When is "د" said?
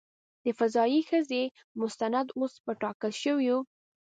0.43-0.45